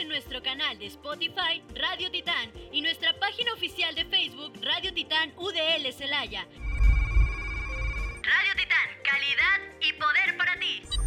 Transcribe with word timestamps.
en 0.00 0.08
nuestro 0.08 0.42
canal 0.42 0.78
de 0.78 0.86
Spotify 0.86 1.62
Radio 1.74 2.10
Titán 2.10 2.50
y 2.72 2.80
nuestra 2.80 3.12
página 3.18 3.52
oficial 3.52 3.94
de 3.94 4.06
Facebook 4.06 4.54
Radio 4.62 4.94
Titán 4.94 5.32
UDL 5.36 5.92
Celaya. 5.92 6.46
Radio 8.22 8.52
Titán, 8.56 8.88
calidad 9.04 9.60
y 9.80 9.92
poder 9.92 10.36
para 10.38 10.58
ti. 10.58 10.99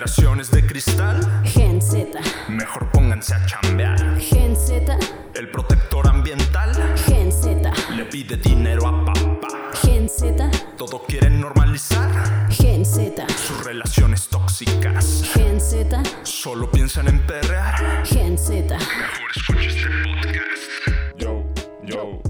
Generaciones 0.00 0.50
de 0.50 0.66
cristal, 0.66 1.42
Gen 1.44 1.82
Z, 1.82 2.06
mejor 2.48 2.90
pónganse 2.90 3.34
a 3.34 3.44
chambear. 3.44 4.18
Gen 4.18 4.56
Z, 4.56 4.96
El 5.34 5.50
protector 5.50 6.08
ambiental 6.08 6.72
Gen 7.04 7.30
Z, 7.30 7.70
le 7.94 8.06
pide 8.06 8.38
dinero 8.38 8.86
a 8.88 9.04
papá. 9.04 9.48
Gen 9.82 10.08
Z, 10.08 10.50
Todo 10.78 11.02
quieren 11.06 11.38
normalizar 11.38 12.48
Gen 12.48 12.86
Z, 12.86 13.26
sus 13.36 13.62
relaciones 13.62 14.26
tóxicas. 14.28 15.22
Gen 15.34 15.60
Z, 15.60 16.02
Solo 16.22 16.70
piensan 16.70 17.06
en 17.06 17.18
perrear. 17.26 18.02
Gen 18.06 18.38
Z. 18.38 18.54
Mejor 18.78 19.30
escucha 19.36 19.68
este 19.68 19.88
podcast. 20.02 21.18
Yo, 21.18 21.44
yo, 21.84 22.22
yo. 22.22 22.29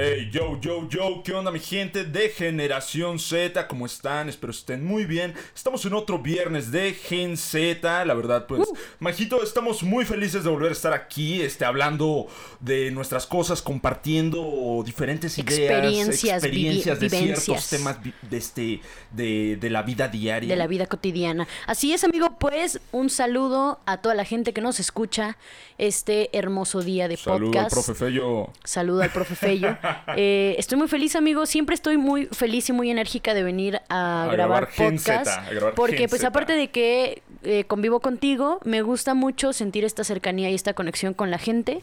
Hey, 0.00 0.28
yo, 0.30 0.60
yo, 0.60 0.88
yo, 0.88 1.22
¿qué 1.24 1.32
onda 1.32 1.50
mi 1.50 1.58
gente 1.58 2.04
de 2.04 2.28
Generación 2.28 3.18
Z? 3.18 3.66
¿Cómo 3.66 3.84
están? 3.84 4.28
Espero 4.28 4.52
estén 4.52 4.84
muy 4.84 5.06
bien. 5.06 5.34
Estamos 5.52 5.84
en 5.86 5.92
otro 5.92 6.20
viernes 6.20 6.70
de 6.70 6.92
Gen 6.92 7.36
Z. 7.36 8.04
La 8.04 8.14
verdad, 8.14 8.46
pues, 8.46 8.68
Majito, 9.00 9.42
estamos 9.42 9.82
muy 9.82 10.04
felices 10.04 10.44
de 10.44 10.50
volver 10.50 10.68
a 10.68 10.72
estar 10.72 10.92
aquí, 10.92 11.42
este, 11.42 11.64
hablando 11.64 12.28
de 12.60 12.92
nuestras 12.92 13.26
cosas, 13.26 13.60
compartiendo 13.60 14.84
diferentes 14.86 15.36
ideas, 15.36 15.58
Experiencias, 15.58 16.44
experiencias 16.44 17.00
de 17.00 17.08
vivencias. 17.08 17.44
ciertos 17.44 17.68
temas 17.68 17.98
de, 18.30 18.36
este, 18.36 18.80
de, 19.10 19.56
de 19.56 19.68
la 19.70 19.82
vida 19.82 20.06
diaria. 20.06 20.48
de 20.48 20.54
la 20.56 20.68
vida 20.68 20.86
cotidiana. 20.86 21.48
Así 21.66 21.92
es, 21.92 22.04
amigo, 22.04 22.38
pues 22.38 22.78
un 22.92 23.10
saludo 23.10 23.80
a 23.84 23.96
toda 23.96 24.14
la 24.14 24.24
gente 24.24 24.52
que 24.52 24.60
nos 24.60 24.78
escucha 24.78 25.36
este 25.76 26.30
hermoso 26.38 26.82
día 26.82 27.08
de 27.08 27.16
Saludo 27.16 27.46
al 27.46 27.52
podcast. 27.64 27.70
profe 27.72 27.94
Fello. 27.94 28.52
Saludo 28.62 29.02
al 29.02 29.10
profe 29.10 29.34
Fello. 29.34 29.76
Eh, 30.16 30.56
estoy 30.58 30.78
muy 30.78 30.88
feliz, 30.88 31.14
amigo. 31.16 31.46
Siempre 31.46 31.74
estoy 31.74 31.96
muy 31.96 32.26
feliz 32.26 32.68
y 32.68 32.72
muy 32.72 32.90
enérgica 32.90 33.34
de 33.34 33.42
venir 33.42 33.80
a, 33.88 34.24
A 34.24 34.32
grabar, 34.32 34.68
podcast. 34.76 35.26
Z, 35.26 35.46
a 35.46 35.50
grabar 35.50 35.74
porque, 35.74 36.08
pues, 36.08 36.24
aparte 36.24 36.54
de 36.54 36.68
que 36.68 37.22
eh, 37.42 37.64
convivo 37.64 38.00
contigo, 38.00 38.60
me 38.64 38.82
gusta 38.82 39.14
mucho 39.14 39.52
sentir 39.52 39.84
esta 39.84 40.04
cercanía 40.04 40.50
y 40.50 40.54
esta 40.54 40.74
conexión 40.74 41.14
con 41.14 41.30
la 41.30 41.38
gente 41.38 41.82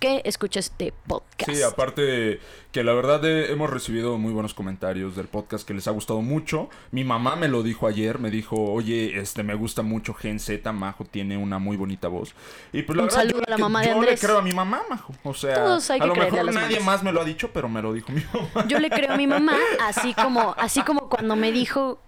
que 0.00 0.22
escucha 0.24 0.60
este 0.60 0.92
podcast. 1.06 1.50
Sí, 1.50 1.62
aparte 1.62 2.40
que 2.72 2.82
la 2.84 2.92
verdad 2.92 3.24
eh, 3.24 3.52
hemos 3.52 3.70
recibido 3.70 4.18
muy 4.18 4.32
buenos 4.32 4.52
comentarios 4.54 5.14
del 5.16 5.28
podcast 5.28 5.66
que 5.66 5.74
les 5.74 5.86
ha 5.88 5.92
gustado 5.92 6.20
mucho. 6.22 6.68
Mi 6.90 7.04
mamá 7.04 7.36
me 7.36 7.48
lo 7.48 7.62
dijo 7.62 7.86
ayer, 7.86 8.18
me 8.18 8.30
dijo, 8.30 8.56
oye, 8.56 9.18
este 9.18 9.42
me 9.42 9.54
gusta 9.54 9.82
mucho 9.82 10.12
Gen 10.14 10.40
Z, 10.40 10.72
Majo 10.72 11.04
tiene 11.04 11.36
una 11.36 11.58
muy 11.58 11.76
bonita 11.76 12.08
voz. 12.08 12.34
Y 12.72 12.82
pues 12.82 12.96
la 12.96 13.02
Un 13.04 13.08
verdad, 13.08 13.20
saludo 13.22 13.38
yo, 13.38 13.44
a 13.46 13.50
la 13.50 13.58
mamá 13.58 13.80
de 13.80 13.86
yo 13.86 13.92
le 13.92 13.98
Andrés. 14.00 14.20
creo 14.20 14.38
a 14.38 14.42
mi 14.42 14.52
mamá, 14.52 14.82
Majo. 14.90 15.14
O 15.22 15.34
sea, 15.34 15.54
Todos 15.54 15.88
hay 15.90 16.00
a 16.00 16.02
que 16.02 16.08
lo 16.08 16.14
a 16.14 16.16
nadie 16.52 16.80
mamás. 16.80 16.84
más 16.84 17.02
me 17.02 17.12
lo 17.12 17.20
ha 17.20 17.24
dicho, 17.24 17.50
pero 17.52 17.68
me 17.68 17.80
lo 17.80 17.92
dijo 17.92 18.10
mi 18.12 18.22
mamá. 18.34 18.66
Yo 18.68 18.78
le 18.78 18.90
creo 18.90 19.12
a 19.12 19.16
mi 19.16 19.26
mamá, 19.26 19.56
así 19.82 20.12
como, 20.14 20.54
así 20.58 20.82
como 20.82 21.08
cuando 21.08 21.36
me 21.36 21.52
dijo 21.52 21.98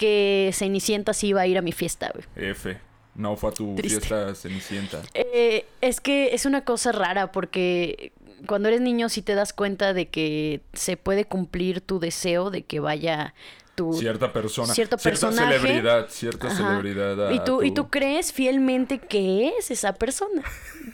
que 0.00 0.48
Cenicienta 0.54 1.12
sí 1.12 1.28
iba 1.28 1.42
a 1.42 1.46
ir 1.46 1.58
a 1.58 1.62
mi 1.62 1.72
fiesta, 1.72 2.10
güey. 2.14 2.24
F, 2.50 2.78
no 3.14 3.36
fue 3.36 3.50
a 3.50 3.52
tu 3.52 3.74
Triste. 3.74 4.00
fiesta 4.00 4.34
cenicienta. 4.34 5.02
Eh, 5.12 5.66
es 5.82 6.00
que 6.00 6.34
es 6.34 6.46
una 6.46 6.64
cosa 6.64 6.90
rara 6.90 7.32
porque 7.32 8.12
cuando 8.46 8.68
eres 8.68 8.80
niño 8.80 9.10
sí 9.10 9.20
te 9.20 9.34
das 9.34 9.52
cuenta 9.52 9.92
de 9.92 10.08
que 10.08 10.62
se 10.72 10.96
puede 10.96 11.26
cumplir 11.26 11.82
tu 11.82 12.00
deseo 12.00 12.50
de 12.50 12.62
que 12.62 12.80
vaya 12.80 13.34
tu 13.80 13.92
Cierta 13.94 14.32
persona, 14.32 14.74
cierto 14.74 14.98
cierta 14.98 15.28
personaje. 15.28 15.58
celebridad, 15.58 16.08
cierta 16.08 16.48
Ajá. 16.48 16.56
celebridad. 16.56 17.28
a 17.28 17.32
y 17.32 17.40
tú 17.44 17.62
y 17.62 17.70
tu- 17.70 17.82
tú 17.84 17.90
crees 17.90 18.32
fielmente 18.32 18.98
que 18.98 19.48
es 19.58 19.70
esa 19.70 19.92
persona. 19.94 20.42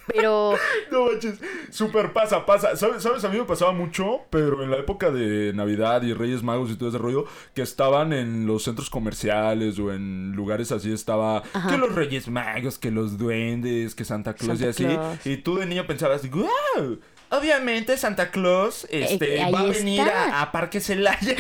Pero 0.07 0.55
No 0.93 1.07
manches, 1.07 1.39
súper 1.71 2.13
pasa, 2.13 2.45
pasa. 2.47 2.77
¿Sabes, 2.77 3.03
¿Sabes? 3.03 3.25
A 3.25 3.29
mí 3.29 3.39
me 3.39 3.45
pasaba 3.45 3.73
mucho, 3.73 4.21
pero 4.31 4.63
en 4.63 4.71
la 4.71 4.77
época 4.79 5.11
de 5.11 5.53
Navidad 5.53 6.03
y 6.03 6.13
Reyes 6.15 6.43
Magos 6.43 6.71
y 6.71 6.77
todo 6.77 6.89
ese 6.91 6.99
rollo, 6.99 7.25
que 7.55 7.63
estaban 7.63 8.13
en 8.13 8.47
los 8.47 8.63
centros 8.65 8.89
comerciales 8.91 9.79
o 9.79 9.93
en 9.93 10.33
lugares 10.33 10.71
así, 10.73 10.93
estaba 10.93 11.43
Ajá. 11.53 11.71
que 11.71 11.77
los 11.79 11.95
Reyes 11.95 12.29
Magos, 12.29 12.79
que 12.79 12.91
los 12.91 13.19
duendes, 13.19 13.95
que 13.95 14.05
Santa 14.05 14.35
Claus 14.35 14.59
Santa 14.61 14.67
y 14.67 14.69
así. 14.71 14.85
Claus. 14.97 15.27
Y 15.27 15.37
tú 15.39 15.57
de 15.57 15.67
niño 15.67 15.87
pensabas, 15.87 16.29
wow. 16.31 16.99
Obviamente 17.31 17.97
Santa 17.99 18.31
Claus 18.31 18.87
este, 18.91 19.41
Eh, 19.41 19.51
va 19.53 19.61
a 19.61 19.65
venir 19.65 20.01
a, 20.03 20.43
a 20.43 20.53
Parque 20.53 20.81
Celaya 20.81 21.35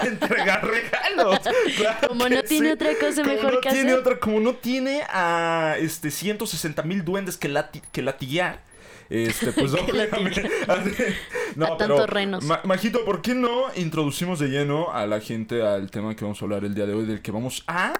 a 0.00 0.06
entregar 0.06 0.66
regalos. 0.66 1.40
Claro 1.76 2.08
Como 2.08 2.28
no 2.28 2.42
tiene 2.42 2.72
otra 2.72 2.90
cosa 3.00 3.22
Como 3.22 3.34
mejor 3.34 3.54
no 3.54 3.60
que 3.60 3.70
tiene 3.70 3.90
hacer. 3.92 4.00
otra- 4.00 4.18
como 4.20 4.40
no 4.40 4.54
tiene 4.54 5.02
a 5.08 5.76
este 5.78 6.10
160 6.10 6.82
mil 6.82 7.04
duendes 7.04 7.36
que, 7.36 7.48
lati- 7.50 7.82
que. 7.92 8.02
Este, 9.10 9.52
pues 9.52 9.72
obviamente- 9.72 10.42
no, 11.56 11.64
A 11.66 11.78
pero, 11.78 11.94
tantos 11.96 12.10
renos. 12.10 12.44
Ma- 12.44 12.60
Majito, 12.64 13.04
¿por 13.06 13.22
qué 13.22 13.34
no 13.34 13.66
introducimos 13.74 14.38
de 14.38 14.48
lleno 14.48 14.92
a 14.92 15.06
la 15.06 15.20
gente 15.20 15.62
al 15.66 15.90
tema 15.90 16.14
que 16.14 16.24
vamos 16.24 16.40
a 16.42 16.44
hablar 16.44 16.64
el 16.64 16.74
día 16.74 16.84
de 16.84 16.92
hoy, 16.92 17.06
del 17.06 17.22
que 17.22 17.30
vamos 17.30 17.64
a, 17.66 17.94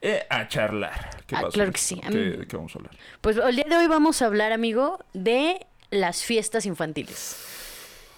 eh, 0.00 0.26
a 0.30 0.48
charlar? 0.48 1.10
¿Qué 1.26 1.36
Ah, 1.36 1.40
pasó? 1.42 1.52
claro 1.52 1.70
que 1.72 1.78
sí. 1.80 2.00
¿Qué, 2.10 2.46
qué 2.48 2.56
vamos 2.56 2.74
a 2.74 2.78
hablar? 2.78 2.96
pues 3.20 3.36
el 3.36 3.56
día 3.56 3.66
de 3.68 3.76
hoy 3.76 3.86
vamos 3.88 4.22
a 4.22 4.26
hablar, 4.26 4.52
amigo, 4.52 5.04
de 5.12 5.66
las 5.94 6.22
fiestas 6.22 6.66
infantiles. 6.66 7.36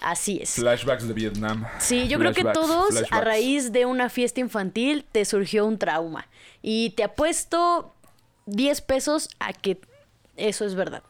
Así 0.01 0.39
es. 0.41 0.51
Flashbacks 0.55 1.07
de 1.07 1.13
Vietnam. 1.13 1.65
Sí, 1.79 2.07
yo 2.07 2.19
creo 2.19 2.33
que 2.33 2.41
Flashbacks, 2.41 2.67
todos 2.67 3.03
a 3.09 3.21
raíz 3.21 3.71
de 3.71 3.85
una 3.85 4.09
fiesta 4.09 4.39
infantil 4.39 5.05
te 5.11 5.25
surgió 5.25 5.65
un 5.65 5.77
trauma. 5.77 6.27
Y 6.61 6.91
te 6.91 7.03
apuesto 7.03 7.93
10 8.45 8.81
pesos 8.81 9.29
a 9.39 9.53
que 9.53 9.79
eso 10.35 10.65
es 10.65 10.75
verdad. 10.75 11.03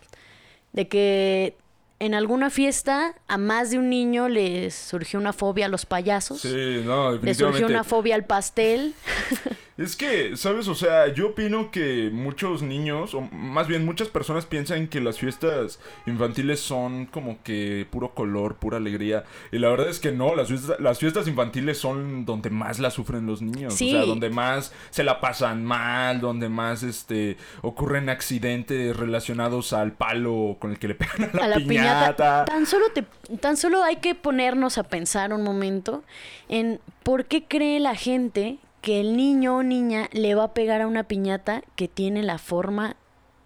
De 0.72 0.88
que 0.88 1.56
en 2.00 2.14
alguna 2.14 2.50
fiesta 2.50 3.16
a 3.28 3.38
más 3.38 3.72
de 3.72 3.80
un 3.80 3.90
niño 3.90 4.30
le 4.30 4.72
surgió 4.72 5.20
una 5.20 5.34
fobia 5.34 5.66
a 5.66 5.70
los 5.70 5.86
payasos. 5.86 6.42
Sí, 6.42 6.82
no, 6.86 7.12
le 7.12 7.18
surgió 7.18 7.18
definitivamente. 7.18 7.66
una 7.66 7.84
fobia 7.84 8.16
al 8.16 8.26
pastel. 8.26 8.94
Es 9.78 9.96
que, 9.96 10.36
¿sabes? 10.36 10.68
O 10.68 10.74
sea, 10.74 11.14
yo 11.14 11.30
opino 11.30 11.70
que 11.70 12.10
muchos 12.12 12.64
niños, 12.64 13.14
o 13.14 13.22
más 13.22 13.68
bien 13.68 13.86
muchas 13.86 14.08
personas 14.08 14.48
piensan 14.48 14.88
que 14.88 15.00
las 15.00 15.20
fiestas 15.20 15.80
infantiles 16.08 16.60
son 16.60 17.06
como 17.06 17.44
que 17.44 17.86
puro 17.92 18.16
color, 18.16 18.56
pura 18.56 18.78
alegría. 18.78 19.24
Y 19.52 19.60
la 19.60 19.70
verdad 19.70 19.90
es 19.90 20.00
que 20.00 20.12
no, 20.12 20.36
las 20.36 20.48
fiestas, 20.48 20.80
las 20.80 20.98
fiestas 20.98 21.28
infantiles 21.28 21.78
son 21.78 22.26
donde 22.26 22.50
más 22.50 22.80
la 22.80 22.90
sufren 22.90 23.28
los 23.28 23.44
niños. 23.44 23.76
Sí. 23.76 23.90
O 23.90 24.00
sea, 24.00 24.06
donde 24.08 24.32
más 24.32 24.74
se 24.90 25.04
la 25.04 25.22
pasan 25.22 25.64
mal, 25.64 26.22
donde 26.22 26.50
más 26.50 26.82
este 26.82 27.38
ocurren 27.62 28.10
accidentes 28.10 28.98
relacionados 28.98 29.74
al 29.74 29.92
palo 29.92 30.58
con 30.60 30.72
el 30.72 30.80
que 30.80 30.88
le 30.88 30.96
pegan 30.96 31.30
a 31.34 31.38
la, 31.38 31.44
a 31.44 31.48
la 31.50 31.56
piñata. 31.58 31.66
piñata. 31.68 32.46
Tan 32.46 32.66
solo, 32.66 32.86
te, 32.96 33.06
tan 33.40 33.58
solo 33.58 33.84
hay 33.84 33.98
que 33.98 34.16
ponernos 34.16 34.80
a 34.80 34.84
pensar 34.84 35.34
un 35.34 35.44
momento 35.44 36.04
en 36.50 36.80
por 37.04 37.26
qué 37.26 37.44
cree 37.44 37.80
la 37.80 37.94
gente 37.94 38.58
que 38.88 39.02
el 39.02 39.18
niño 39.18 39.58
o 39.58 39.64
niña 39.64 40.08
le 40.14 40.34
va 40.34 40.46
a 40.46 40.54
pegar 40.54 40.80
a 40.80 40.88
una 40.88 41.04
piñata 41.04 41.62
que 41.76 41.90
tiene 41.90 42.24
la 42.24 42.38
forma 42.38 42.96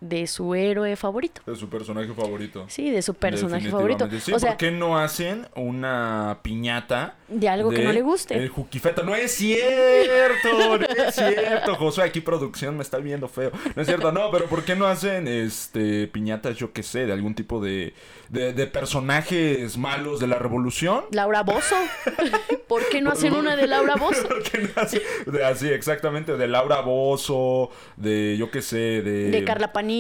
de 0.01 0.25
su 0.27 0.53
héroe 0.55 0.95
favorito. 0.95 1.41
De 1.45 1.55
su 1.55 1.69
personaje 1.69 2.11
favorito. 2.13 2.65
Sí, 2.67 2.89
de 2.89 3.01
su 3.03 3.13
personaje 3.13 3.69
favorito. 3.69 4.09
Sí, 4.19 4.33
o 4.33 4.39
sea, 4.39 4.49
¿por 4.51 4.57
qué 4.57 4.71
no 4.71 4.97
hacen 4.97 5.47
una 5.55 6.39
piñata 6.41 7.15
de 7.27 7.47
algo 7.47 7.69
que 7.69 7.83
no 7.83 7.93
le 7.93 8.01
guste? 8.01 8.35
El 8.35 8.49
juquifeta. 8.49 9.03
No 9.03 9.13
es 9.15 9.31
cierto, 9.31 10.77
no 10.79 10.85
es 11.05 11.15
cierto. 11.15 11.75
Josué, 11.75 12.03
aquí 12.05 12.19
producción 12.19 12.75
me 12.77 12.81
está 12.83 12.97
viendo 12.97 13.27
feo. 13.27 13.51
No 13.75 13.81
es 13.83 13.87
cierto, 13.87 14.11
no, 14.11 14.31
pero 14.31 14.45
¿por 14.47 14.63
qué 14.63 14.75
no 14.75 14.87
hacen 14.87 15.27
este 15.27 16.07
piñatas, 16.07 16.57
yo 16.57 16.73
qué 16.73 16.81
sé, 16.81 17.05
de 17.05 17.13
algún 17.13 17.35
tipo 17.35 17.61
de, 17.63 17.93
de, 18.29 18.53
de 18.53 18.65
personajes 18.67 19.77
malos 19.77 20.19
de 20.19 20.25
la 20.27 20.39
revolución? 20.39 21.03
Laura 21.11 21.43
Bozo. 21.43 21.75
¿Por 22.67 22.87
qué 22.89 23.01
no 23.01 23.11
hacen 23.11 23.33
una 23.35 23.55
de 23.55 23.67
Laura 23.67 23.97
Bozo? 23.97 24.27
¿Por 24.27 24.41
qué 24.41 24.57
no 24.59 24.69
hacen- 24.81 25.01
de- 25.27 25.45
así, 25.45 25.67
exactamente, 25.69 26.37
de 26.37 26.47
Laura 26.47 26.81
Bozo, 26.81 27.69
de 27.97 28.35
yo 28.37 28.49
qué 28.49 28.61
sé, 28.63 29.01
de... 29.03 29.29
De 29.29 29.43
Carla 29.43 29.71
Panini. 29.71 29.90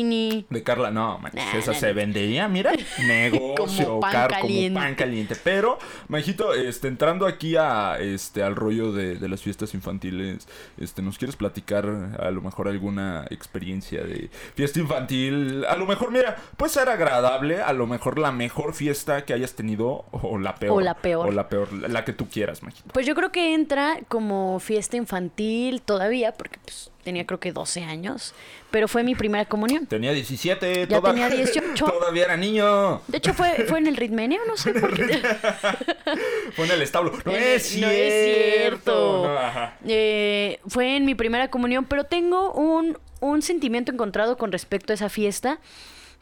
De 0.49 0.63
Carla, 0.63 0.89
no, 0.91 1.17
man, 1.19 1.31
Nah, 1.33 1.57
esa 1.57 1.71
nah, 1.71 1.77
se 1.77 1.93
vendería, 1.93 2.47
mira, 2.47 2.71
negocio, 3.07 3.85
Como 3.85 3.99
pan 3.99 4.11
car- 4.11 4.31
caliente. 4.31 4.73
como 4.73 4.85
pan 4.85 4.95
caliente. 4.95 5.35
Pero, 5.43 5.77
Majito, 6.07 6.53
este, 6.53 6.87
entrando 6.87 7.25
aquí 7.27 7.55
a, 7.57 7.97
este, 7.99 8.43
al 8.43 8.55
rollo 8.55 8.91
de, 8.91 9.15
de 9.15 9.27
las 9.29 9.41
fiestas 9.41 9.73
infantiles, 9.73 10.47
este, 10.79 11.01
¿nos 11.01 11.17
quieres 11.17 11.35
platicar 11.35 11.85
a 12.19 12.31
lo 12.31 12.41
mejor 12.41 12.67
alguna 12.67 13.25
experiencia 13.29 14.03
de 14.03 14.29
fiesta 14.55 14.79
infantil? 14.79 15.65
A 15.65 15.75
lo 15.75 15.85
mejor, 15.85 16.11
mira, 16.11 16.37
puede 16.57 16.71
ser 16.71 16.89
agradable, 16.89 17.61
a 17.61 17.73
lo 17.73 17.87
mejor 17.87 18.17
la 18.19 18.31
mejor 18.31 18.73
fiesta 18.73 19.25
que 19.25 19.33
hayas 19.33 19.53
tenido 19.53 20.05
o 20.11 20.37
la 20.37 20.55
peor. 20.55 20.77
O 20.77 20.81
la 20.81 20.93
peor. 20.95 21.27
O 21.27 21.31
la 21.31 21.49
peor, 21.49 21.71
la, 21.73 21.87
la 21.87 22.05
que 22.05 22.13
tú 22.13 22.27
quieras, 22.29 22.63
Majito. 22.63 22.89
Pues 22.93 23.05
yo 23.05 23.15
creo 23.15 23.31
que 23.31 23.53
entra 23.53 23.99
como 24.07 24.59
fiesta 24.59 24.97
infantil 24.97 25.81
todavía, 25.81 26.33
porque 26.33 26.59
pues, 26.63 26.91
tenía 27.03 27.25
creo 27.25 27.39
que 27.39 27.51
12 27.51 27.83
años, 27.83 28.33
pero 28.71 28.87
fue 28.87 29.03
mi 29.03 29.15
primera 29.15 29.45
comunión. 29.45 29.85
Tenía 29.87 30.11
17, 30.13 30.87
Ya 30.87 30.99
toda- 30.99 31.11
tenía 31.11 31.29
18. 31.29 31.85
todavía 31.85 32.25
era 32.25 32.37
niño. 32.37 33.01
De 33.07 33.17
hecho, 33.17 33.33
fue, 33.33 33.65
fue 33.67 33.79
en 33.79 33.87
el 33.87 33.95
Ritmenio, 33.97 34.39
no 34.47 34.57
sé 34.57 34.73
por 34.73 34.93
qué. 34.93 35.21
Fue 36.55 36.65
en 36.65 36.71
el 36.71 36.81
establo. 36.81 37.13
No 37.25 37.31
es 37.31 37.63
cierto. 37.63 37.89
cierto. 38.59 39.27
No, 39.27 39.37
ajá. 39.37 39.77
Eh, 39.87 40.59
fue 40.67 40.95
en 40.97 41.05
mi 41.05 41.15
primera 41.15 41.49
comunión, 41.49 41.85
pero 41.85 42.03
tengo 42.05 42.51
un, 42.53 42.97
un 43.21 43.41
sentimiento 43.41 43.91
encontrado 43.91 44.37
con 44.37 44.51
respecto 44.51 44.91
a 44.91 44.95
esa 44.95 45.09
fiesta, 45.09 45.59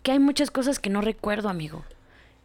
que 0.04 0.12
hay 0.12 0.20
muchas 0.20 0.52
cosas 0.52 0.80
que 0.80 0.90
no 0.90 1.02
recuerdo, 1.02 1.50
amigo. 1.50 1.84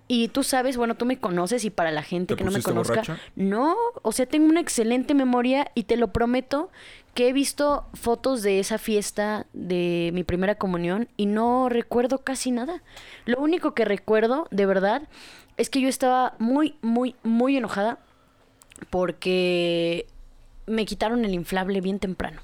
Y 0.09 0.29
tú 0.29 0.43
sabes, 0.43 0.77
bueno, 0.77 0.97
tú 0.97 1.07
me 1.07 1.19
conoces 1.19 1.65
y 1.65 1.71
para 1.71 1.91
la 1.91 2.03
gente 2.03 2.35
¿Te 2.35 2.39
que 2.39 2.45
no 2.45 2.51
me 2.51 2.61
conozca, 2.63 2.95
borracha? 2.97 3.19
no, 3.37 3.75
o 4.03 4.13
sea, 4.13 4.27
tengo 4.27 4.47
una 4.47 4.61
excelente 4.61 5.15
memoria 5.15 5.71
y 5.75 5.85
te 5.85 5.97
lo 5.97 6.09
prometo 6.09 6.71
que 7.15 7.29
he 7.29 7.33
visto 7.33 7.87
fotos 7.95 8.43
de 8.43 8.59
esa 8.61 8.77
fiesta 8.79 9.47
de 9.53 10.11
mi 10.13 10.25
primera 10.25 10.57
comunión 10.57 11.09
y 11.17 11.27
no 11.27 11.69
recuerdo 11.69 12.19
casi 12.19 12.51
nada. 12.51 12.83
Lo 13.25 13.39
único 13.41 13.73
que 13.75 13.85
recuerdo, 13.85 14.49
de 14.51 14.67
verdad, 14.67 15.03
es 15.57 15.71
que 15.71 15.81
yo 15.81 15.89
estaba 15.89 16.35
muy, 16.39 16.77
muy, 16.83 17.15
muy 17.23 17.57
enojada 17.57 17.99
porque 18.91 20.07
me 20.67 20.85
quitaron 20.85 21.25
el 21.25 21.35
inflable 21.35 21.81
bien 21.81 21.99
temprano. 21.99 22.41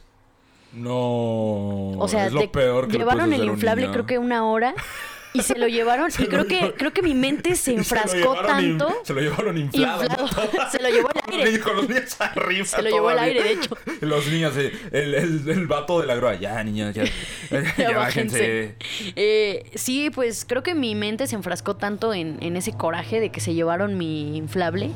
No. 0.72 1.90
O 1.98 2.06
sea, 2.08 2.26
es 2.26 2.32
lo 2.32 2.40
te- 2.40 2.48
peor 2.48 2.86
que 2.86 2.92
le 2.94 2.98
llevaron 3.00 3.32
el 3.32 3.44
inflable 3.44 3.90
creo 3.90 4.06
que 4.06 4.18
una 4.18 4.44
hora 4.46 4.74
y 5.32 5.42
se 5.42 5.56
lo 5.58 5.68
llevaron 5.68 6.10
y 6.18 6.24
creo 6.26 6.46
que 6.46 6.74
creo 6.76 6.92
que 6.92 7.02
mi 7.02 7.14
mente 7.14 7.54
se 7.56 7.72
enfrascó 7.74 8.36
in- 8.36 8.46
tanto. 8.78 8.94
se 9.04 9.12
lo 9.14 9.20
llevaron 9.20 9.56
inflado. 9.58 10.08
Se 10.70 10.80
lo 10.82 10.88
llevó 10.88 11.08
al 11.10 11.22
aire. 11.40 11.60
Con 11.60 11.76
los 11.76 11.88
niños 11.88 12.16
arriba. 12.20 12.64
Se 12.66 12.82
lo 12.82 12.90
llevó 12.90 13.08
al 13.08 13.18
aire, 13.18 13.42
de 13.42 13.52
hecho. 13.52 13.76
Los 14.00 14.26
niños, 14.28 14.56
eh, 14.56 14.72
el, 14.92 15.14
el, 15.14 15.48
el 15.48 15.66
vato 15.66 16.00
de 16.00 16.06
la 16.06 16.14
grúa. 16.14 16.34
Ya, 16.34 16.62
niños, 16.64 16.94
ya. 16.94 17.04
Ya, 17.50 17.74
Ya 17.76 17.96
bájense. 17.98 18.74
Eh, 19.16 19.64
sí, 19.74 20.10
pues 20.10 20.44
creo 20.48 20.62
que 20.62 20.74
mi 20.74 20.94
mente 20.94 21.26
se 21.26 21.34
enfrascó 21.36 21.76
tanto 21.76 22.14
en, 22.14 22.38
en 22.42 22.56
ese 22.56 22.72
coraje 22.72 23.20
de 23.20 23.30
que 23.30 23.40
se 23.40 23.54
llevaron 23.54 23.98
mi 23.98 24.36
inflable. 24.36 24.90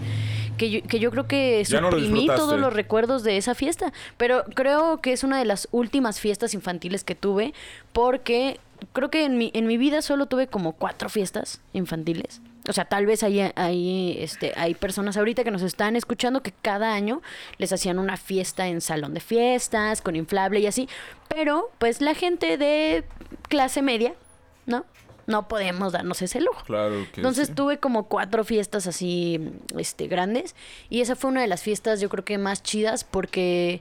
Que 0.56 0.70
yo, 0.70 0.82
que 0.82 0.98
yo 0.98 1.10
creo 1.10 1.26
que 1.26 1.64
Ya 1.64 1.80
no 1.80 1.90
lo 1.90 1.98
suprimí 1.98 2.26
todos 2.26 2.58
los 2.58 2.72
recuerdos 2.72 3.22
de 3.22 3.36
esa 3.36 3.54
fiesta. 3.54 3.92
Pero 4.16 4.44
creo 4.54 5.00
que 5.00 5.12
es 5.12 5.24
una 5.24 5.38
de 5.38 5.44
las 5.44 5.68
últimas 5.72 6.20
fiestas 6.20 6.54
infantiles 6.54 7.04
que 7.04 7.14
tuve. 7.14 7.54
Porque 7.92 8.58
creo 8.92 9.10
que 9.10 9.24
en 9.24 9.38
mi, 9.38 9.50
en 9.54 9.66
mi 9.66 9.76
vida 9.78 10.02
solo 10.02 10.26
tuve 10.26 10.46
como 10.46 10.72
cuatro 10.72 11.08
fiestas 11.08 11.60
infantiles. 11.72 12.40
O 12.68 12.72
sea, 12.72 12.86
tal 12.86 13.04
vez 13.04 13.22
hay, 13.22 13.40
hay, 13.56 14.16
este, 14.20 14.52
hay 14.56 14.74
personas 14.74 15.16
ahorita 15.16 15.44
que 15.44 15.50
nos 15.50 15.62
están 15.62 15.96
escuchando 15.96 16.42
que 16.42 16.52
cada 16.52 16.94
año 16.94 17.20
les 17.58 17.72
hacían 17.72 17.98
una 17.98 18.16
fiesta 18.16 18.68
en 18.68 18.80
salón 18.80 19.12
de 19.12 19.20
fiestas, 19.20 20.00
con 20.00 20.16
inflable 20.16 20.60
y 20.60 20.66
así. 20.66 20.88
Pero, 21.28 21.70
pues 21.78 22.00
la 22.00 22.14
gente 22.14 22.56
de 22.56 23.04
clase 23.48 23.82
media, 23.82 24.14
¿no? 24.64 24.86
No 25.26 25.49
podemos 25.49 25.93
darnos 25.93 26.21
ese 26.23 26.41
lujo. 26.41 26.65
Claro 26.65 27.06
que 27.12 27.21
Entonces 27.21 27.49
sí. 27.49 27.55
tuve 27.55 27.79
como 27.79 28.09
cuatro 28.09 28.44
fiestas 28.44 28.87
así, 28.87 29.53
este, 29.79 30.06
grandes. 30.06 30.55
Y 30.91 31.00
esa 31.00 31.17
fue 31.17 31.31
una 31.31 31.41
de 31.41 31.49
las 31.49 31.62
fiestas, 31.62 32.00
yo 32.00 32.09
creo 32.09 32.25
que 32.25 32.38
más 32.38 32.62
chidas, 32.62 33.05
porque 33.05 33.81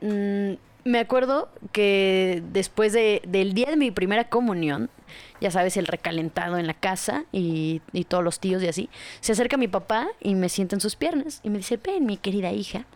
mm, 0.00 0.52
me 0.84 0.98
acuerdo 0.98 1.48
que 1.72 2.42
después 2.52 2.92
de, 2.92 3.22
del 3.26 3.54
día 3.54 3.70
de 3.70 3.76
mi 3.76 3.90
primera 3.90 4.28
comunión, 4.28 4.90
ya 5.40 5.50
sabes, 5.50 5.76
el 5.76 5.86
recalentado 5.86 6.58
en 6.58 6.66
la 6.66 6.74
casa 6.74 7.24
y, 7.32 7.80
y 7.92 8.04
todos 8.04 8.22
los 8.24 8.40
tíos 8.40 8.62
y 8.62 8.68
así, 8.68 8.90
se 9.20 9.32
acerca 9.32 9.56
mi 9.56 9.68
papá 9.68 10.08
y 10.20 10.34
me 10.34 10.48
sienta 10.48 10.76
en 10.76 10.80
sus 10.80 10.96
piernas 10.96 11.40
y 11.42 11.50
me 11.50 11.58
dice, 11.58 11.78
ven, 11.82 12.06
mi 12.06 12.16
querida 12.16 12.52
hija. 12.52 12.86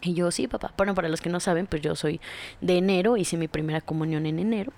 Y 0.00 0.14
yo, 0.14 0.30
sí, 0.30 0.46
papá. 0.46 0.72
Bueno, 0.76 0.94
para 0.94 1.08
los 1.08 1.20
que 1.20 1.28
no 1.28 1.40
saben, 1.40 1.66
pues 1.66 1.82
yo 1.82 1.96
soy 1.96 2.20
de 2.60 2.78
enero, 2.78 3.16
hice 3.16 3.36
mi 3.36 3.48
primera 3.48 3.80
comunión 3.80 4.26
en 4.26 4.38
enero. 4.38 4.72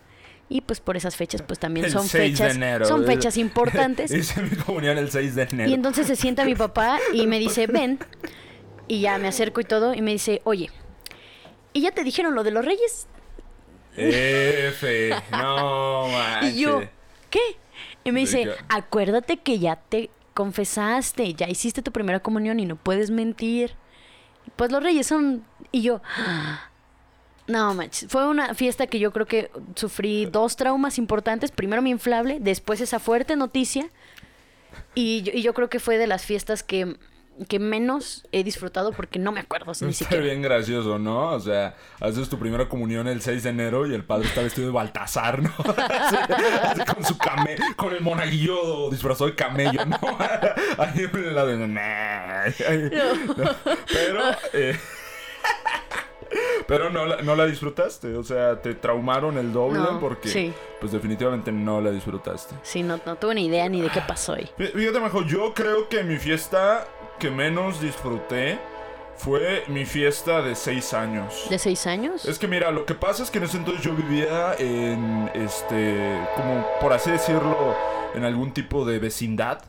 Y 0.53 0.63
pues 0.63 0.81
por 0.81 0.97
esas 0.97 1.15
fechas, 1.15 1.43
pues 1.43 1.61
también 1.61 1.87
El 1.87 1.93
son 1.93 2.07
6 2.07 2.13
de 2.13 2.29
fechas, 2.45 2.57
enero. 2.57 2.85
son 2.85 3.07
fechas 3.07 3.37
importantes. 3.39 4.11
Hice 4.11 4.43
mi 4.43 4.57
comunión 4.57 4.99
el 4.99 5.11
6 5.11 5.35
de 5.37 5.43
enero. 5.45 5.71
Y 5.71 5.75
entonces 5.75 6.07
se 6.09 6.17
sienta 6.17 6.45
mi 6.45 6.57
papá 6.57 6.99
y 7.15 7.27
me 7.29 7.39
dice, 7.39 7.69
ven. 7.69 8.01
Y 8.89 9.01
ya 9.01 9.17
me 9.19 9.29
acerco 9.29 9.61
y 9.61 9.65
todo. 9.65 9.95
Y 9.95 10.03
me 10.03 10.11
dice, 10.11 10.43
oye, 10.43 10.69
¿y 11.73 11.83
ya 11.83 11.93
te 11.93 12.03
dijeron 12.03 12.35
lo 12.35 12.43
de 12.43 12.51
los 12.51 12.65
reyes? 12.65 13.07
F. 13.97 15.11
No, 15.31 16.09
manches. 16.09 16.55
Y 16.57 16.61
yo, 16.61 16.83
¿qué? 17.31 17.41
Y 18.03 18.11
me 18.13 18.21
dice, 18.21 18.51
acuérdate 18.69 19.37
que 19.37 19.61
ya 19.61 19.77
te 19.77 20.11
confesaste, 20.35 21.35
ya 21.35 21.49
hiciste 21.49 21.81
tu 21.83 21.93
primera 21.93 22.21
comunión 22.21 22.59
y 22.59 22.67
no 22.67 22.75
puedes 22.75 23.11
mentir. 23.11 23.75
Pues 24.57 24.73
los 24.73 24.83
reyes 24.83 25.07
son... 25.07 25.45
Y 25.71 25.83
yo... 25.83 26.03
No, 27.51 27.75
manches. 27.75 28.09
Fue 28.11 28.27
una 28.29 28.55
fiesta 28.55 28.87
que 28.87 28.99
yo 28.99 29.13
creo 29.13 29.27
que 29.27 29.51
sufrí 29.75 30.27
dos 30.27 30.57
traumas 30.57 30.99
importantes. 30.99 31.51
Primero 31.51 31.83
mi 31.83 31.91
inflable, 31.91 32.39
después 32.41 32.81
esa 32.81 32.99
fuerte 33.01 33.35
noticia. 33.37 33.89
Y 34.95 35.23
yo, 35.23 35.33
y 35.35 35.43
yo 35.43 35.53
creo 35.55 35.69
que 35.69 35.81
fue 35.81 35.99
de 35.99 36.07
las 36.07 36.25
fiestas 36.25 36.63
que, 36.63 36.97
que 37.49 37.59
menos 37.59 38.25
he 38.33 38.45
disfrutado 38.45 38.93
porque 38.93 39.19
no 39.19 39.33
me 39.33 39.41
acuerdo 39.41 39.73
ni 39.81 39.89
Está 39.89 40.05
siquiera. 40.05 40.23
bien 40.23 40.43
gracioso, 40.43 40.99
¿no? 40.99 41.31
O 41.31 41.41
sea, 41.41 41.75
haces 42.01 42.29
tu 42.29 42.39
primera 42.39 42.69
comunión 42.69 43.09
el 43.09 43.21
6 43.21 43.43
de 43.43 43.51
enero 43.51 43.87
y 43.87 43.95
el 43.95 44.05
padre 44.05 44.29
está 44.29 44.43
vestido 44.43 44.69
de 44.69 44.73
Baltasar, 44.73 45.43
¿no? 45.43 45.53
Así, 45.77 46.17
así 46.63 46.85
con 46.85 47.05
su 47.05 47.19
came, 47.19 47.57
con 47.77 47.93
el 47.95 48.01
monaguillo 48.01 48.91
disfrazado 48.91 49.29
de 49.31 49.35
camello, 49.37 49.85
¿no? 49.87 49.99
Ahí 50.79 51.09
en 51.13 51.35
la 51.35 51.47
de... 51.47 51.57
¿no? 51.57 51.75
Pero, 53.93 54.23
eh, 54.53 54.79
pero 56.71 56.89
no 56.89 57.05
la, 57.05 57.21
no 57.23 57.35
la 57.37 57.47
disfrutaste, 57.47 58.17
o 58.17 58.23
sea, 58.23 58.63
te 58.63 58.75
traumaron 58.75 59.37
el 59.37 59.53
doble 59.53 59.81
No, 59.81 59.99
porque, 60.01 60.29
sí. 60.29 60.53
pues 60.81 60.93
definitivamente 60.93 61.51
no 61.53 61.81
la 61.81 61.91
disfrutaste. 61.91 62.55
Sí, 62.63 62.83
no, 62.83 62.99
no 63.05 63.17
tuve 63.17 63.35
ni 63.35 63.47
idea 63.47 63.69
ni 63.69 63.81
de 63.83 63.89
qué 63.91 64.01
pasó 64.01 64.35
ahí. 64.35 64.49
Fí- 64.57 64.73
Fíjate, 64.73 65.01
mejor, 65.01 65.27
yo 65.27 65.53
creo 65.53 65.89
que 65.89 66.03
mi 66.05 66.17
fiesta 66.17 66.87
que 67.19 67.31
menos 67.31 67.81
disfruté 67.81 68.59
fue 69.17 69.65
mi 69.69 69.85
fiesta 69.85 70.41
de 70.41 70.55
seis 70.55 70.95
años. 70.95 71.47
¿De 71.51 71.59
seis 71.59 71.87
años? 71.87 72.25
Es 72.25 72.39
que 72.39 72.49
mira, 72.49 72.71
lo 72.71 72.87
que 72.87 72.95
pasa 72.95 73.23
es 73.23 73.31
que 73.31 73.37
en 73.39 73.45
ese 73.45 73.59
entonces 73.59 73.85
yo 73.85 73.93
vivía 73.95 74.55
en, 74.59 75.31
este, 75.35 76.19
como 76.37 76.67
por 76.81 76.93
así 76.95 77.11
decirlo, 77.11 77.75
en 78.15 78.25
algún 78.25 78.53
tipo 78.53 78.85
de 78.87 78.99
vecindad. 78.99 79.61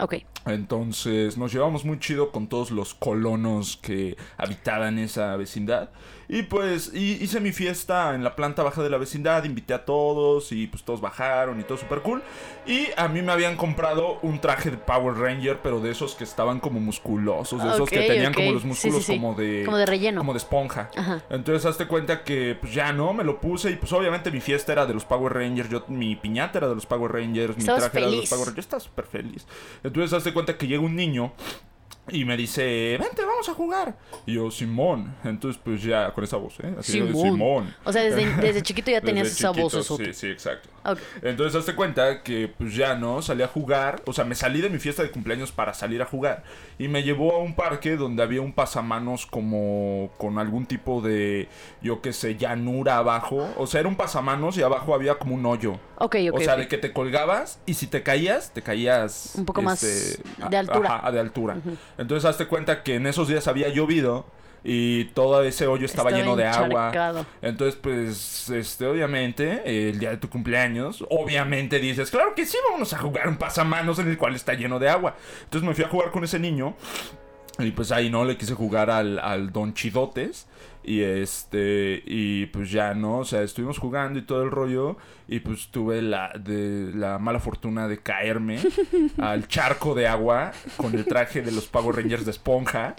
Ok. 0.00 0.16
Entonces 0.46 1.38
nos 1.38 1.52
llevamos 1.52 1.84
muy 1.84 1.98
chido 1.98 2.30
con 2.30 2.48
todos 2.48 2.70
los 2.70 2.94
colonos 2.94 3.78
que 3.80 4.16
habitaban 4.36 4.98
esa 4.98 5.36
vecindad. 5.36 5.90
Y 6.28 6.42
pues 6.42 6.90
y- 6.94 7.22
hice 7.22 7.40
mi 7.40 7.52
fiesta 7.52 8.14
en 8.14 8.24
la 8.24 8.34
planta 8.34 8.62
baja 8.62 8.82
de 8.82 8.90
la 8.90 8.96
vecindad, 8.96 9.44
invité 9.44 9.74
a 9.74 9.84
todos 9.84 10.52
y 10.52 10.66
pues 10.66 10.82
todos 10.82 11.00
bajaron 11.00 11.60
y 11.60 11.64
todo 11.64 11.78
súper 11.78 12.00
cool. 12.00 12.22
Y 12.66 12.88
a 12.96 13.08
mí 13.08 13.22
me 13.22 13.32
habían 13.32 13.56
comprado 13.56 14.18
un 14.22 14.40
traje 14.40 14.70
de 14.70 14.78
Power 14.78 15.16
Ranger, 15.16 15.60
pero 15.62 15.80
de 15.80 15.90
esos 15.90 16.14
que 16.14 16.24
estaban 16.24 16.60
como 16.60 16.80
musculosos, 16.80 17.62
de 17.62 17.70
esos 17.70 17.88
que 17.88 18.00
tenían 18.00 18.32
como 18.32 18.52
los 18.52 18.64
músculos 18.64 19.04
sí, 19.04 19.12
sí. 19.12 19.18
como 19.18 19.34
de... 19.34 19.62
Como 19.64 19.76
de 19.76 19.86
relleno. 19.86 20.20
Como 20.20 20.32
de 20.32 20.38
esponja. 20.38 20.90
Ajá. 20.96 21.22
Entonces 21.30 21.66
hazte 21.66 21.86
cuenta 21.86 22.24
que 22.24 22.56
pues 22.58 22.72
ya 22.72 22.92
no, 22.92 23.12
me 23.12 23.22
lo 23.22 23.40
puse 23.40 23.70
y 23.70 23.76
pues 23.76 23.92
obviamente 23.92 24.30
mi 24.30 24.40
fiesta 24.40 24.72
era 24.72 24.86
de 24.86 24.94
los 24.94 25.04
Power 25.04 25.34
Rangers, 25.34 25.68
yo 25.68 25.84
mi 25.88 26.16
piñata 26.16 26.58
era 26.58 26.68
de 26.68 26.74
los 26.74 26.86
Power 26.86 27.12
Rangers, 27.12 27.56
mi 27.56 27.64
traje 27.64 27.98
era 27.98 28.10
de 28.10 28.16
los. 28.16 28.28
Power 28.30 28.46
Rangers, 28.46 28.56
yo 28.56 28.60
estaba 28.60 28.80
súper 28.80 29.06
feliz. 29.06 29.46
Entonces 29.84 30.12
hazte 30.12 30.32
cuenta 30.32 30.56
que 30.58 30.66
llega 30.66 30.82
un 30.82 30.96
niño 30.96 31.32
Y 32.10 32.24
me 32.26 32.36
dice, 32.36 32.98
vente, 33.00 33.24
vamos 33.24 33.48
a 33.48 33.54
jugar. 33.54 33.96
Y 34.26 34.34
yo, 34.34 34.50
Simón. 34.50 35.14
Entonces, 35.24 35.60
pues 35.64 35.82
ya, 35.82 36.12
con 36.12 36.22
esa 36.24 36.36
voz, 36.36 36.60
¿eh? 36.60 36.74
Así 36.78 37.00
de 37.00 37.12
Simón. 37.14 37.74
O 37.84 37.92
sea, 37.92 38.02
desde, 38.02 38.26
desde 38.42 38.62
chiquito 38.62 38.90
ya 38.90 39.00
tenías 39.00 39.28
esa 39.28 39.48
voz. 39.48 39.72
chiquito, 39.72 39.80
esota. 39.80 40.04
Sí, 40.04 40.12
sí, 40.12 40.26
exacto. 40.28 40.68
Entonces, 41.22 41.58
hazte 41.58 41.74
cuenta 41.74 42.22
que, 42.22 42.46
pues 42.48 42.74
ya, 42.74 42.94
¿no? 42.94 43.22
Salí 43.22 43.42
a 43.42 43.48
jugar. 43.48 44.02
O 44.04 44.12
sea, 44.12 44.26
me 44.26 44.34
salí 44.34 44.60
de 44.60 44.68
mi 44.68 44.78
fiesta 44.78 45.02
de 45.02 45.10
cumpleaños 45.10 45.50
para 45.50 45.72
salir 45.72 46.02
a 46.02 46.04
jugar. 46.04 46.44
Y 46.78 46.88
me 46.88 47.02
llevó 47.02 47.36
a 47.36 47.38
un 47.38 47.54
parque 47.54 47.96
donde 47.96 48.22
había 48.22 48.42
un 48.42 48.52
pasamanos 48.52 49.24
como 49.24 50.10
con 50.18 50.38
algún 50.38 50.66
tipo 50.66 51.00
de, 51.00 51.48
yo 51.80 52.02
qué 52.02 52.12
sé, 52.12 52.36
llanura 52.36 52.98
abajo. 52.98 53.48
O 53.56 53.66
sea, 53.66 53.80
era 53.80 53.88
un 53.88 53.96
pasamanos 53.96 54.58
y 54.58 54.62
abajo 54.62 54.94
había 54.94 55.14
como 55.14 55.36
un 55.36 55.46
hoyo. 55.46 55.80
Ok, 55.96 56.16
ok. 56.30 56.38
o 56.38 56.40
sea, 56.40 56.56
de 56.56 56.68
que 56.68 56.76
te 56.76 56.92
colgabas 56.92 57.60
y 57.64 57.74
si 57.74 57.86
te 57.86 58.02
caías, 58.02 58.50
te 58.52 58.60
caías... 58.60 59.32
Un 59.36 59.46
poco 59.46 59.62
más 59.62 59.82
este, 59.82 60.22
de 60.50 60.56
a- 60.56 60.60
altura. 60.60 60.96
Ajá, 60.96 61.12
de 61.12 61.20
altura. 61.20 61.56
Entonces, 61.98 62.28
hazte 62.28 62.46
cuenta 62.46 62.82
que 62.82 62.96
en 62.96 63.06
esos 63.06 63.28
días 63.28 63.46
había 63.48 63.68
llovido 63.68 64.26
y 64.66 65.04
todo 65.06 65.42
ese 65.42 65.66
hoyo 65.66 65.84
estaba, 65.84 66.08
Estaba 66.08 66.22
lleno 66.22 66.36
de 66.36 66.46
agua. 66.46 67.26
Entonces, 67.42 67.78
pues, 67.80 68.48
este, 68.48 68.86
obviamente, 68.86 69.88
el 69.88 69.98
día 69.98 70.10
de 70.10 70.16
tu 70.16 70.30
cumpleaños, 70.30 71.04
obviamente 71.10 71.78
dices, 71.78 72.10
claro 72.10 72.34
que 72.34 72.46
sí, 72.46 72.56
vámonos 72.66 72.92
a 72.94 72.98
jugar 72.98 73.28
un 73.28 73.36
pasamanos 73.36 73.98
en 73.98 74.08
el 74.08 74.16
cual 74.16 74.34
está 74.34 74.54
lleno 74.54 74.78
de 74.78 74.88
agua. 74.88 75.16
Entonces 75.44 75.68
me 75.68 75.74
fui 75.74 75.84
a 75.84 75.88
jugar 75.88 76.10
con 76.10 76.24
ese 76.24 76.38
niño. 76.38 76.74
Y 77.58 77.70
pues 77.70 77.92
ahí 77.92 78.10
no 78.10 78.24
le 78.24 78.36
quise 78.36 78.54
jugar 78.54 78.90
al, 78.90 79.18
al 79.18 79.52
Don 79.52 79.74
Chidotes. 79.74 80.46
Y 80.82 81.02
este. 81.02 82.02
Y 82.04 82.46
pues 82.46 82.70
ya, 82.70 82.94
¿no? 82.94 83.18
O 83.18 83.24
sea, 83.24 83.42
estuvimos 83.42 83.78
jugando 83.78 84.18
y 84.18 84.22
todo 84.22 84.42
el 84.42 84.50
rollo. 84.50 84.96
Y 85.28 85.40
pues 85.40 85.68
tuve 85.68 86.02
la, 86.02 86.32
de, 86.38 86.90
la 86.94 87.18
mala 87.18 87.40
fortuna 87.40 87.88
de 87.88 87.98
caerme 87.98 88.58
al 89.18 89.48
charco 89.48 89.94
de 89.94 90.06
agua 90.06 90.52
con 90.76 90.94
el 90.94 91.04
traje 91.04 91.42
de 91.42 91.52
los 91.52 91.66
Power 91.66 91.96
Rangers 91.96 92.24
de 92.24 92.32
esponja. 92.32 92.96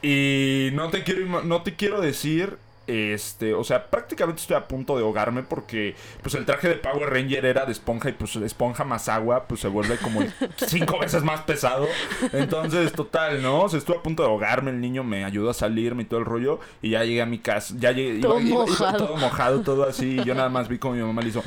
Y 0.00 0.70
no 0.72 0.90
te 0.90 1.02
quiero, 1.02 1.42
no 1.42 1.62
te 1.62 1.74
quiero 1.74 2.00
decir. 2.00 2.56
Este, 2.86 3.54
o 3.54 3.62
sea, 3.64 3.86
prácticamente 3.90 4.40
estoy 4.42 4.56
a 4.56 4.66
punto 4.66 4.96
de 4.96 5.02
ahogarme 5.02 5.42
porque 5.42 5.94
pues 6.22 6.34
el 6.34 6.44
traje 6.44 6.68
de 6.68 6.74
Power 6.74 7.10
Ranger 7.10 7.44
era 7.46 7.64
de 7.64 7.72
esponja 7.72 8.08
y 8.08 8.12
pues 8.12 8.34
esponja 8.36 8.84
más 8.84 9.08
agua, 9.08 9.44
pues 9.46 9.60
se 9.60 9.68
vuelve 9.68 9.96
como 9.98 10.20
cinco 10.66 10.98
veces 10.98 11.22
más 11.22 11.42
pesado. 11.42 11.86
Entonces, 12.32 12.92
total, 12.92 13.42
¿no? 13.42 13.60
O 13.62 13.68
sea, 13.68 13.78
estuve 13.78 13.96
a 13.98 14.02
punto 14.02 14.22
de 14.22 14.28
ahogarme, 14.28 14.70
el 14.70 14.80
niño 14.80 15.04
me 15.04 15.24
ayudó 15.24 15.50
a 15.50 15.54
salirme 15.54 16.02
y 16.02 16.06
todo 16.06 16.20
el 16.20 16.26
rollo 16.26 16.60
y 16.80 16.90
ya 16.90 17.04
llegué 17.04 17.22
a 17.22 17.26
mi 17.26 17.38
casa, 17.38 17.74
ya 17.78 17.92
llegué 17.92 18.20
Todo 18.20 18.40
iba- 18.40 18.48
iba- 18.50 18.64
iba 18.64 18.66
mojado. 18.66 18.98
todo 19.06 19.16
mojado, 19.16 19.60
todo 19.62 19.84
así, 19.88 20.18
y 20.20 20.24
yo 20.24 20.34
nada 20.34 20.48
más 20.48 20.68
vi 20.68 20.78
como 20.78 20.94
mi 20.94 21.02
mamá 21.02 21.22
le 21.22 21.28
hizo 21.28 21.42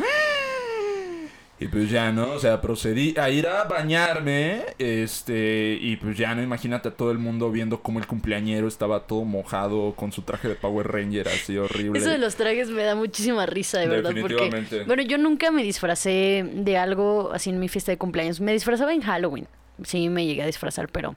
y 1.57 1.67
pues 1.67 1.89
ya, 1.89 2.11
¿no? 2.11 2.31
O 2.31 2.39
sea, 2.39 2.59
procedí 2.59 3.15
a 3.17 3.29
ir 3.29 3.47
a 3.47 3.63
bañarme, 3.63 4.63
este, 4.77 5.77
y 5.79 5.95
pues 5.95 6.17
ya, 6.17 6.35
¿no? 6.35 6.43
Imagínate 6.43 6.89
a 6.89 6.91
todo 6.91 7.11
el 7.11 7.17
mundo 7.17 7.49
viendo 7.49 7.81
cómo 7.81 7.99
el 7.99 8.07
cumpleañero 8.07 8.67
estaba 8.67 9.07
todo 9.07 9.23
mojado 9.23 9.93
con 9.95 10.11
su 10.11 10.23
traje 10.23 10.49
de 10.49 10.55
Power 10.55 10.87
Ranger, 10.87 11.29
así 11.29 11.57
horrible. 11.57 11.99
Eso 11.99 12.09
de 12.09 12.17
los 12.17 12.35
trajes 12.35 12.69
me 12.69 12.83
da 12.83 12.95
muchísima 12.95 13.45
risa, 13.45 13.79
de 13.79 13.87
verdad. 13.87 14.11
Porque, 14.19 14.83
bueno, 14.85 15.01
yo 15.03 15.17
nunca 15.17 15.49
me 15.51 15.63
disfracé 15.63 16.45
de 16.53 16.77
algo 16.77 17.31
así 17.33 17.51
en 17.51 17.59
mi 17.59 17.69
fiesta 17.69 17.91
de 17.91 17.97
cumpleaños. 17.97 18.41
Me 18.41 18.51
disfrazaba 18.51 18.93
en 18.93 19.01
Halloween. 19.01 19.47
Sí, 19.83 20.09
me 20.09 20.25
llegué 20.25 20.43
a 20.43 20.45
disfrazar, 20.47 20.89
pero 20.89 21.15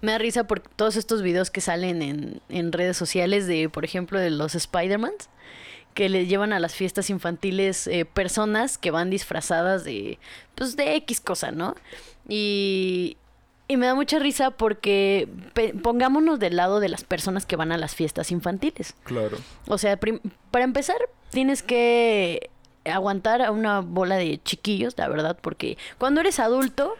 me 0.00 0.12
da 0.12 0.18
risa 0.18 0.48
por 0.48 0.60
todos 0.60 0.96
estos 0.96 1.22
videos 1.22 1.50
que 1.50 1.60
salen 1.60 2.02
en, 2.02 2.40
en 2.48 2.72
redes 2.72 2.96
sociales 2.96 3.46
de, 3.46 3.68
por 3.68 3.84
ejemplo, 3.84 4.18
de 4.18 4.30
los 4.30 4.56
Spider-Mans. 4.56 5.28
Que 5.94 6.08
le 6.08 6.26
llevan 6.26 6.52
a 6.52 6.58
las 6.58 6.74
fiestas 6.74 7.10
infantiles 7.10 7.86
eh, 7.86 8.04
personas 8.04 8.78
que 8.78 8.90
van 8.90 9.10
disfrazadas 9.10 9.84
de, 9.84 10.18
pues, 10.54 10.76
de 10.76 10.96
X 10.96 11.20
cosa, 11.20 11.52
¿no? 11.52 11.74
Y, 12.28 13.16
y 13.68 13.76
me 13.76 13.86
da 13.86 13.94
mucha 13.94 14.18
risa 14.18 14.50
porque 14.50 15.28
pongámonos 15.82 16.38
del 16.38 16.56
lado 16.56 16.80
de 16.80 16.88
las 16.88 17.04
personas 17.04 17.46
que 17.46 17.56
van 17.56 17.72
a 17.72 17.78
las 17.78 17.94
fiestas 17.94 18.30
infantiles. 18.30 18.94
Claro. 19.04 19.38
O 19.66 19.78
sea, 19.78 19.98
para 20.50 20.64
empezar, 20.64 20.96
tienes 21.30 21.62
que 21.62 22.50
aguantar 22.84 23.42
a 23.42 23.50
una 23.50 23.80
bola 23.80 24.16
de 24.16 24.40
chiquillos, 24.42 24.94
la 24.96 25.08
verdad, 25.08 25.38
porque 25.40 25.78
cuando 25.98 26.20
eres 26.20 26.40
adulto, 26.40 26.96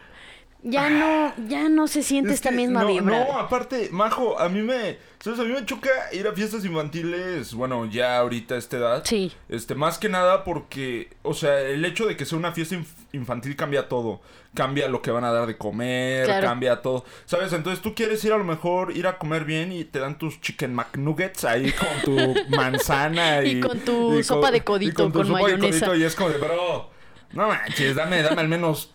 ya 0.62 0.90
no, 0.90 1.34
ya 1.49 1.68
no 1.68 1.88
se 1.88 2.02
siente 2.02 2.30
Es 2.30 2.37
esta 2.37 2.52
misma 2.52 2.82
no, 2.82 2.88
vibra. 2.88 3.25
No, 3.26 3.38
aparte, 3.38 3.88
Majo, 3.90 4.38
a 4.38 4.49
mí 4.49 4.62
me. 4.62 4.96
¿Sabes? 5.22 5.38
A 5.38 5.44
mí 5.44 5.52
me 5.52 5.64
choca 5.64 5.88
ir 6.12 6.26
a 6.26 6.32
fiestas 6.32 6.64
infantiles. 6.64 7.54
Bueno, 7.54 7.86
ya 7.86 8.18
ahorita 8.18 8.56
a 8.56 8.58
esta 8.58 8.76
edad. 8.76 9.02
Sí. 9.04 9.30
Este, 9.48 9.74
más 9.76 9.98
que 9.98 10.08
nada 10.08 10.42
porque. 10.42 11.10
O 11.22 11.32
sea, 11.32 11.60
el 11.60 11.84
hecho 11.84 12.06
de 12.06 12.16
que 12.16 12.24
sea 12.24 12.36
una 12.38 12.50
fiesta 12.52 12.74
inf- 12.74 13.06
infantil 13.12 13.54
cambia 13.54 13.88
todo. 13.88 14.20
Cambia 14.54 14.88
lo 14.88 15.00
que 15.00 15.10
van 15.12 15.24
a 15.24 15.32
dar 15.32 15.46
de 15.46 15.56
comer, 15.56 16.26
Claro. 16.26 16.46
cambia 16.46 16.82
todo. 16.82 17.04
¿Sabes? 17.24 17.52
Entonces 17.52 17.80
tú 17.82 17.94
quieres 17.94 18.22
ir 18.24 18.32
a 18.32 18.36
lo 18.36 18.44
mejor, 18.44 18.94
ir 18.96 19.06
a 19.06 19.16
comer 19.16 19.44
bien 19.44 19.72
y 19.72 19.84
te 19.84 19.98
dan 20.00 20.18
tus 20.18 20.40
chicken 20.40 20.74
McNuggets 20.74 21.44
ahí 21.44 21.72
con 21.72 21.88
tu 22.04 22.34
manzana 22.56 23.42
y. 23.44 23.58
Y 23.58 23.60
con 23.60 23.78
tu 23.80 24.22
sopa 24.24 24.50
de 24.50 24.62
codito 24.64 25.04
y 25.04 25.06
tu 25.06 25.12
con 25.20 25.26
sopa 25.26 25.38
de 25.38 25.44
mayonesa. 25.56 25.86
codito 25.86 25.94
y 25.96 26.04
es 26.04 26.14
como 26.16 26.30
de, 26.30 26.38
bro. 26.38 26.90
No 27.32 27.48
manches, 27.48 27.94
dame, 27.96 28.22
dame 28.22 28.40
al 28.42 28.48
menos 28.48 28.92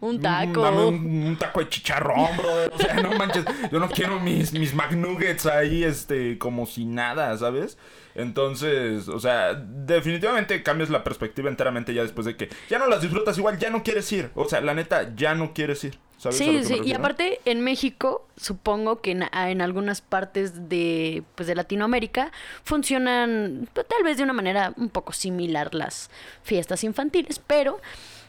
Un 0.00 0.20
taco. 0.20 0.62
Dame 0.62 0.84
un, 0.84 1.24
un 1.26 1.36
taco 1.36 1.60
de 1.60 1.68
chicharrón, 1.68 2.36
brother. 2.36 2.72
O 2.74 2.78
sea, 2.78 2.94
no 2.94 3.12
manches. 3.12 3.44
Yo 3.70 3.78
no 3.78 3.88
quiero 3.88 4.18
mis, 4.20 4.52
mis 4.52 4.74
McNuggets 4.74 5.46
ahí, 5.46 5.84
este, 5.84 6.38
como 6.38 6.66
si 6.66 6.84
nada, 6.84 7.36
¿sabes? 7.36 7.76
Entonces, 8.14 9.08
o 9.08 9.20
sea, 9.20 9.54
definitivamente 9.54 10.62
cambias 10.62 10.88
la 10.88 11.04
perspectiva 11.04 11.50
enteramente 11.50 11.92
ya 11.92 12.02
después 12.02 12.24
de 12.24 12.36
que 12.36 12.48
ya 12.70 12.78
no 12.78 12.86
las 12.86 13.02
disfrutas 13.02 13.36
igual, 13.36 13.58
ya 13.58 13.68
no 13.68 13.82
quieres 13.82 14.10
ir. 14.10 14.30
O 14.34 14.48
sea, 14.48 14.62
la 14.62 14.72
neta, 14.72 15.14
ya 15.14 15.34
no 15.34 15.52
quieres 15.52 15.84
ir. 15.84 15.98
Sí, 16.18 16.64
sí, 16.64 16.80
y 16.82 16.94
aparte 16.94 17.40
en 17.44 17.60
México, 17.60 18.26
supongo 18.36 19.00
que 19.00 19.10
en, 19.10 19.24
en 19.34 19.60
algunas 19.60 20.00
partes 20.00 20.68
de, 20.68 21.22
pues, 21.34 21.46
de 21.46 21.54
Latinoamérica 21.54 22.32
funcionan 22.64 23.68
pues, 23.74 23.86
tal 23.86 24.02
vez 24.02 24.16
de 24.16 24.22
una 24.22 24.32
manera 24.32 24.72
un 24.76 24.88
poco 24.88 25.12
similar 25.12 25.74
las 25.74 26.10
fiestas 26.42 26.84
infantiles, 26.84 27.40
pero 27.46 27.80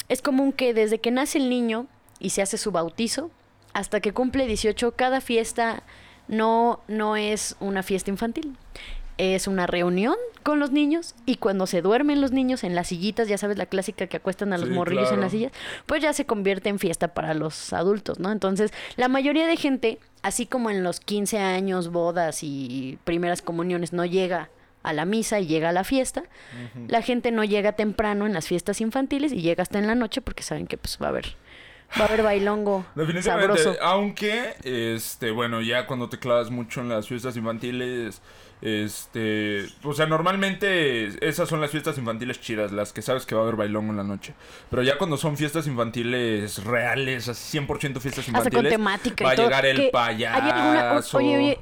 es 0.09 0.21
común 0.21 0.51
que 0.51 0.73
desde 0.73 0.99
que 0.99 1.11
nace 1.11 1.37
el 1.37 1.49
niño 1.49 1.87
y 2.19 2.31
se 2.31 2.41
hace 2.41 2.57
su 2.57 2.71
bautizo 2.71 3.31
hasta 3.73 3.99
que 4.01 4.11
cumple 4.11 4.47
18, 4.47 4.93
cada 4.93 5.21
fiesta 5.21 5.83
no, 6.27 6.81
no 6.87 7.15
es 7.15 7.55
una 7.59 7.83
fiesta 7.83 8.09
infantil. 8.09 8.57
Es 9.17 9.47
una 9.47 9.65
reunión 9.67 10.15
con 10.43 10.59
los 10.59 10.71
niños 10.71 11.15
y 11.25 11.37
cuando 11.37 11.65
se 11.67 11.81
duermen 11.81 12.21
los 12.21 12.31
niños 12.31 12.63
en 12.63 12.75
las 12.75 12.87
sillitas, 12.87 13.27
ya 13.27 13.37
sabes 13.37 13.57
la 13.57 13.65
clásica 13.65 14.07
que 14.07 14.17
acuestan 14.17 14.53
a 14.53 14.57
los 14.57 14.69
Sí, 14.69 14.75
morrillos 14.75 15.11
en 15.11 15.21
las 15.21 15.31
sillas, 15.31 15.51
pues 15.85 16.01
ya 16.01 16.13
se 16.13 16.25
convierte 16.25 16.69
en 16.69 16.79
fiesta 16.79 17.09
para 17.09 17.33
los 17.33 17.73
adultos, 17.73 18.19
¿no? 18.19 18.31
Entonces, 18.31 18.71
la 18.95 19.07
mayoría 19.07 19.47
de 19.47 19.57
gente, 19.57 19.99
así 20.21 20.45
como 20.45 20.69
en 20.69 20.83
los 20.83 20.99
15 20.99 21.39
años, 21.39 21.89
bodas 21.91 22.43
y 22.43 22.99
primeras 23.03 23.41
comuniones, 23.41 23.91
no 23.91 24.05
llega 24.05 24.49
a 24.83 24.93
la 24.93 25.03
misa 25.05 25.39
y 25.39 25.47
llega 25.47 25.69
a 25.69 25.73
la 25.73 25.83
fiesta, 25.83 26.23
la 26.87 27.01
gente 27.01 27.31
no 27.31 27.43
llega 27.43 27.73
temprano 27.73 28.25
en 28.25 28.33
las 28.33 28.47
fiestas 28.47 28.79
infantiles 28.79 29.33
y 29.33 29.41
llega 29.41 29.63
hasta 29.63 29.79
en 29.79 29.87
la 29.87 29.95
noche 29.95 30.21
porque 30.21 30.43
saben 30.43 30.65
que 30.65 30.77
pues 30.77 30.97
va 31.01 31.07
a 31.07 31.09
haber 31.09 31.35
va 31.99 32.05
a 32.05 32.07
haber 32.07 32.23
bailongo 32.23 32.85
Definitivamente, 32.95 33.57
sabroso. 33.63 33.83
aunque, 33.83 34.55
este, 34.63 35.31
bueno, 35.31 35.61
ya 35.61 35.85
cuando 35.87 36.09
te 36.09 36.19
clavas 36.19 36.49
mucho 36.51 36.81
en 36.81 36.89
las 36.89 37.07
fiestas 37.07 37.35
infantiles, 37.37 38.21
este, 38.61 39.65
o 39.83 39.93
sea, 39.93 40.05
normalmente 40.07 41.27
esas 41.27 41.47
son 41.49 41.61
las 41.61 41.71
fiestas 41.71 41.97
infantiles 41.97 42.39
chidas, 42.41 42.71
las 42.71 42.93
que 42.93 43.01
sabes 43.01 43.25
que 43.25 43.35
va 43.35 43.41
a 43.41 43.43
haber 43.43 43.55
bailongo 43.55 43.91
en 43.91 43.97
la 43.97 44.03
noche. 44.03 44.33
Pero 44.69 44.83
ya 44.83 44.97
cuando 44.97 45.17
son 45.17 45.37
fiestas 45.37 45.67
infantiles 45.67 46.63
reales, 46.63 47.27
así 47.27 47.57
100% 47.59 47.99
fiestas 47.99 48.27
infantiles, 48.27 48.35
Hasta 48.35 48.51
con 48.51 48.63
temática 48.69 49.25
va 49.25 49.31
y 49.31 49.33
a 49.33 49.35
todo, 49.35 49.45
llegar 49.47 49.65
el 49.65 49.89
payaso. 49.91 50.43
hay 50.43 50.51
alguna- 50.51 51.01
oye, 51.13 51.37
oye, 51.37 51.59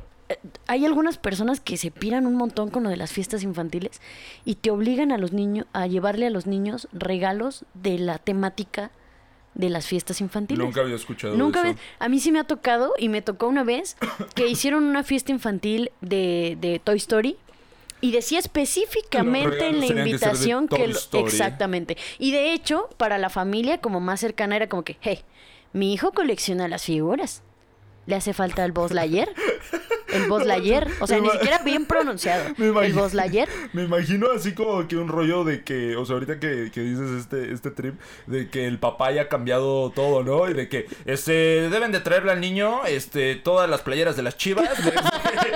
hay 0.67 0.86
algunas 0.86 1.17
personas 1.17 1.60
que 1.60 1.77
se 1.77 1.91
piran 1.91 2.25
un 2.25 2.36
montón 2.36 2.70
con 2.70 2.84
lo 2.84 2.89
de 2.89 2.98
las 2.98 3.12
fiestas 3.12 3.44
infantiles 3.44 4.01
y 4.44 4.55
te 4.55 4.72
obligan 4.72 5.12
a 5.12 5.17
los 5.17 5.34
niños 5.34 5.67
a 5.74 5.88
llevarle 5.88 6.27
a 6.27 6.29
los 6.32 6.48
niños 6.48 6.88
regalos 6.94 7.65
de 7.75 8.00
la 8.00 8.17
temática 8.17 8.89
de 9.56 9.70
las 9.70 9.88
fiestas 9.88 10.22
infantiles. 10.22 10.64
Nunca 10.64 10.82
había 10.82 10.96
escuchado 10.96 11.36
Nunca 11.36 11.62
eso. 11.62 11.70
ves- 11.70 11.78
A 12.00 12.08
mí 12.10 12.20
sí 12.20 12.32
me 12.32 12.40
ha 12.40 12.44
tocado 12.44 12.94
y 13.00 13.10
me 13.10 13.22
tocó 13.22 13.48
una 13.48 13.64
vez 13.64 13.98
que 14.36 14.48
hicieron 14.48 14.84
una 14.84 15.04
fiesta 15.04 15.32
infantil 15.32 15.92
de, 16.02 16.58
de 16.62 16.80
Toy 16.80 16.98
Story. 16.98 17.38
Y 18.02 18.12
decía 18.12 18.38
específicamente 18.40 19.68
en 19.70 19.80
la 19.80 19.88
que 19.88 19.94
invitación 19.94 20.68
que, 20.68 20.88
lo- 20.88 21.00
exactamente. 21.26 21.98
Y 22.20 22.32
de 22.34 22.52
hecho, 22.54 22.90
para 22.98 23.18
la 23.18 23.30
familia 23.30 23.80
como 23.80 24.00
más 24.00 24.20
cercana 24.20 24.56
era 24.58 24.68
como 24.70 24.84
que, 24.84 24.98
hey, 25.02 25.22
mi 25.74 25.94
hijo 25.94 26.12
colecciona 26.12 26.68
las 26.68 26.84
figuras. 26.84 27.42
¿Le 28.06 28.16
hace 28.16 28.34
falta 28.34 28.64
el 28.66 28.74
Buzz 28.74 28.92
Lightyear? 28.92 29.30
El 30.16 30.48
Lightyear. 30.48 30.88
O 31.00 31.08
sea, 31.08 31.20
ni 31.20 31.30
siquiera 31.30 31.60
bien 31.60 31.86
pronunciado. 31.88 32.46
El 32.58 32.96
Lightyear. 33.14 33.50
Me 33.74 33.84
imagino 33.84 34.28
así 34.36 34.54
como 34.54 34.88
que 34.88 34.98
un 34.98 35.08
rollo 35.08 35.44
de 35.44 35.64
que, 35.64 35.96
o 35.96 36.06
sea, 36.06 36.16
ahorita 36.16 36.40
que, 36.40 36.72
que 36.74 36.82
dices 36.82 37.12
este, 37.12 37.54
este 37.54 37.72
trip, 37.72 37.96
de 38.28 38.50
que 38.50 38.68
el 38.68 38.80
papá 38.80 39.08
haya 39.08 39.30
cambiado 39.30 39.92
todo, 39.92 40.24
¿no? 40.24 40.50
Y 40.50 40.54
de 40.54 40.70
que 40.70 40.88
este 41.06 41.70
deben 41.70 41.92
de 41.92 42.00
traerle 42.00 42.32
al 42.32 42.42
niño 42.42 42.86
este 42.86 43.36
todas 43.36 43.70
las 43.70 43.82
playeras 43.82 44.16
de 44.16 44.24
las 44.24 44.38
chivas 44.38 44.70
el 44.80 45.55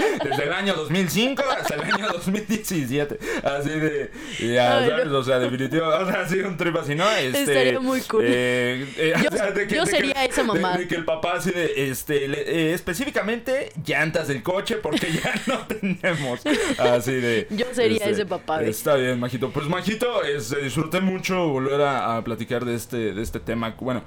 año 0.60 0.74
2005 0.76 1.44
hasta 1.58 1.76
el 1.76 1.82
año 1.82 2.08
2017. 2.14 3.20
Así 3.44 3.70
de, 3.70 4.12
ya, 4.54 4.88
¿sabes? 4.88 5.08
O 5.08 5.24
sea, 5.24 5.40
definitivo, 5.40 5.88
o 5.88 6.06
sea, 6.06 6.22
así 6.22 6.40
un 6.40 6.58
trip 6.58 6.76
así, 6.78 6.96
¿no? 6.96 7.10
Este, 7.12 7.42
Estaría 7.42 7.80
muy 7.80 8.02
cool. 8.02 8.24
eh, 8.26 8.88
eh, 8.98 9.14
Yo- 9.24 9.30
o 9.30 9.38
sea, 9.38 9.52
de 9.52 9.68
yo 9.68 9.86
de 9.86 9.92
sería 9.92 10.26
esa 10.26 10.42
de- 10.42 10.48
mamá. 10.48 10.78
De, 10.78 10.88
que 10.88 10.96
el 10.96 11.06
papá 11.06 11.34
así 11.38 11.52
de, 11.52 11.90
este, 11.90 12.28
le- 12.28 12.42
eh, 12.70 12.74
específicamente 12.74 13.72
llantas 13.86 14.28
del 14.28 14.44
coche 14.44 14.76
porque 14.76 15.12
ya 15.12 15.34
no 15.48 15.60
tenemos. 15.68 16.42
Así 16.78 17.14
de. 17.14 17.48
Yo 17.50 17.66
sería 17.74 18.06
ese 18.06 18.26
papá. 18.26 18.62
Está 18.64 18.96
bien, 18.96 19.20
Majito. 19.20 19.50
Pues, 19.52 19.68
Majito, 19.68 20.24
este, 20.24 20.58
disfruté 20.62 21.00
mucho 21.02 21.48
volver 21.48 21.82
a, 21.82 22.18
a 22.18 22.24
platicar 22.24 22.66
de 22.66 22.76
este, 22.76 23.14
de 23.14 23.22
este 23.22 23.40
tema. 23.40 23.76
Bueno. 23.80 24.04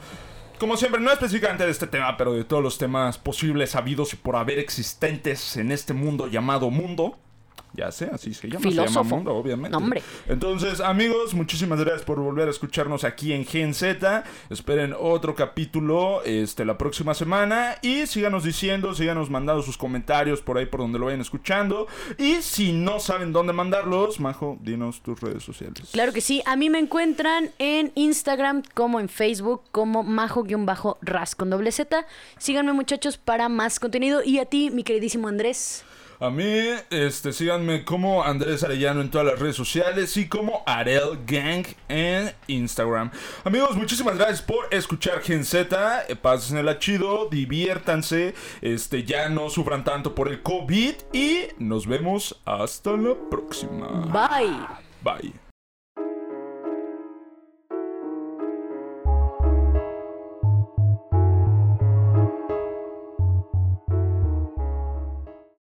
Como 0.59 0.77
siempre, 0.77 1.01
no 1.01 1.11
específicamente 1.11 1.65
de 1.65 1.71
este 1.71 1.87
tema, 1.87 2.17
pero 2.17 2.33
de 2.33 2.45
todos 2.45 2.63
los 2.63 2.79
temas 2.79 3.19
posibles, 3.19 3.75
habidos 3.75 4.13
y 4.13 4.17
por 4.17 4.37
haber 4.37 4.59
existentes 4.59 5.57
en 5.57 5.73
este 5.73 5.93
mundo 5.93 6.29
llamado 6.29 6.71
mundo. 6.71 7.19
Ya 7.75 7.91
sé, 7.91 8.11
así 8.13 8.35
se 8.35 8.49
llama, 8.49 8.61
se 8.61 8.71
llama 8.71 8.87
Filósofo. 8.89 9.17
mundo, 9.17 9.35
obviamente. 9.35 9.71
No, 9.71 9.79
hombre. 9.79 10.03
Entonces, 10.29 10.81
amigos, 10.81 11.35
muchísimas 11.35 11.81
gracias 11.81 12.03
por 12.03 12.21
volver 12.21 12.49
a 12.49 12.51
escucharnos 12.51 13.05
aquí 13.05 13.33
en 13.33 13.47
Gen 13.47 13.73
Z. 13.73 14.25
Esperen 14.51 14.95
otro 14.99 15.35
capítulo 15.35 16.23
este, 16.25 16.65
la 16.65 16.77
próxima 16.77 17.15
semana. 17.15 17.77
Y 17.81 18.07
síganos 18.07 18.45
diciendo, 18.45 18.95
síganos 18.95 19.31
mandando 19.31 19.63
sus 19.63 19.79
comentarios 19.79 20.43
por 20.43 20.59
ahí 20.59 20.67
por 20.67 20.81
donde 20.81 20.99
lo 20.99 21.07
vayan 21.07 21.21
escuchando. 21.21 21.87
Y 22.19 22.43
si 22.43 22.73
no 22.73 23.01
saben 23.01 23.33
dónde 23.33 23.53
mandarlos, 23.53 24.21
Majo, 24.21 24.59
dinos 24.61 25.01
tus 25.03 25.21
redes 25.21 25.43
sociales. 25.43 25.91
Claro 25.93 26.13
que 26.13 26.21
sí. 26.21 26.43
A 26.45 26.57
mí 26.57 26.69
me 26.69 26.79
encuentran 26.79 27.51
en 27.59 27.93
Instagram 27.95 28.63
como 28.75 29.01
en 29.01 29.09
Facebook 29.09 29.63
como 29.71 30.03
majo-ras 30.03 31.35
con 31.35 31.51
doble 31.51 31.73
Z. 31.73 32.07
Síganme 32.39 32.73
muchachos 32.73 33.17
para 33.17 33.49
más 33.49 33.81
contenido. 33.81 34.23
Y 34.23 34.39
a 34.39 34.45
ti, 34.45 34.71
mi 34.71 34.83
queridísimo 34.85 35.29
Andrés. 35.29 35.85
A 36.23 36.31
mí, 36.31 36.45
este, 36.91 37.33
síganme 37.33 37.85
como 37.85 38.23
Andrés 38.23 38.63
Arellano 38.63 39.01
en 39.01 39.11
todas 39.11 39.27
las 39.27 39.41
redes 39.41 39.57
sociales 39.57 40.17
y 40.17 40.29
como 40.29 40.63
Arel 40.67 41.19
Gang 41.27 41.67
en 41.89 42.33
Instagram. 42.47 43.11
Amigos, 43.43 43.75
muchísimas 43.75 44.17
gracias 44.17 44.41
por 44.41 44.73
escuchar 44.73 45.21
Gen 45.21 45.45
Z. 45.45 46.05
Eh, 46.09 46.15
Pásenla 46.15 46.79
chido, 46.79 47.29
diviértanse, 47.29 48.37
este, 48.61 49.03
ya 49.03 49.31
no 49.31 49.51
sufran 49.51 49.83
tanto 49.83 50.15
por 50.15 50.29
el 50.29 50.43
COVID 50.43 50.95
y 51.13 51.49
nos 51.59 51.89
vemos 51.89 52.41
hasta 52.45 52.93
la 52.93 53.17
próxima. 53.29 53.89
Bye. 54.13 54.61
Bye. 55.03 55.42